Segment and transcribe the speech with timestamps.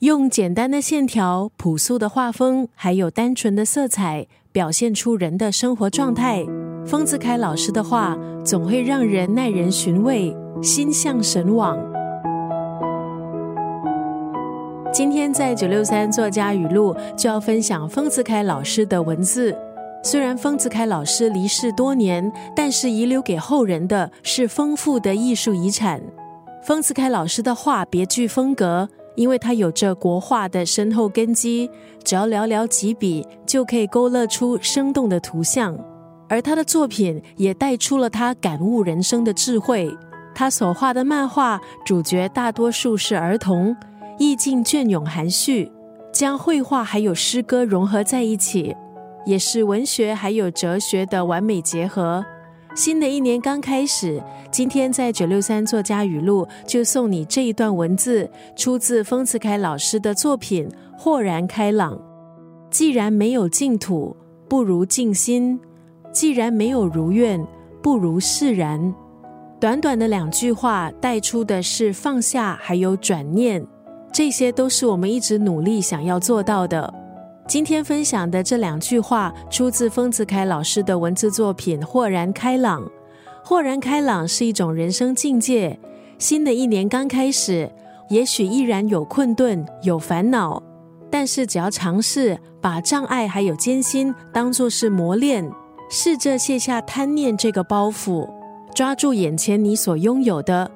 [0.00, 6.46] 用简单的线条、朴素的画风，还有单纯的色彩，表现出人的生活状态。
[6.86, 10.32] 丰子恺老师的画总会让人耐人寻味，
[10.62, 11.76] 心向神往。
[14.92, 19.52] 今天在九六三作家语录就要分享丰子恺老师的文字。
[20.04, 26.00] 虽然丰子恺老师离世多年，但是遗留给后人的是丰富的艺术遗产。
[26.62, 28.88] 丰子恺老师的画别具风格。
[29.18, 31.68] 因为他有着国画的深厚根基，
[32.04, 35.76] 只要寥寥几笔就可以勾勒出生动的图像，
[36.28, 39.92] 而他的作品也带出了他感悟人生的智慧。
[40.36, 43.76] 他所画的漫画主角大多数是儿童，
[44.20, 45.68] 意境隽永含蓄，
[46.12, 48.76] 将绘画还有诗歌融合在一起，
[49.26, 52.24] 也是文学还有哲学的完美结合。
[52.78, 61.96] 新的一年刚开始，今天在九六三作家语录就送你这一段文字，出自丰子恺老师的作品《豁然开朗》。
[62.70, 64.14] 既然没有净土，
[64.48, 65.58] 不如静心；
[66.12, 67.44] 既然没有如愿，
[67.82, 68.94] 不如释然。
[69.58, 73.60] 短短的两句话，带出的是放下，还有转念，
[74.12, 76.94] 这些都是我们一直努力想要做到的。
[77.48, 82.82] 今天分享的这两句话出自丰子恺老师的文字作品《豁然开朗》。
[83.42, 85.80] 豁然开朗是一种人生境界。
[86.18, 87.72] 新的一年刚开始，
[88.10, 90.62] 也许依然有困顿、有烦恼，
[91.10, 95.50] 但是只要尝试把障碍还有艰辛当作是磨练，
[95.88, 98.28] 试着卸下贪念这个包袱，
[98.74, 100.70] 抓住眼前你所拥有的，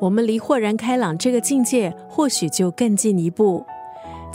[0.00, 3.62] 我们离豁然开朗这个境界或许就更进一步。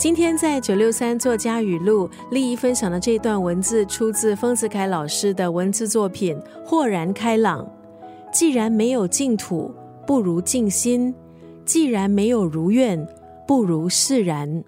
[0.00, 6.34] 今天在九六三作家语录，丽怡分享的这段文字出自丰子恺老师的文字作品
[6.64, 7.62] 《豁然开朗》。
[8.32, 9.70] 既然没有净土，
[10.06, 11.12] 不如静心；
[11.66, 13.06] 既然没有如愿，
[13.46, 14.64] 不如释然。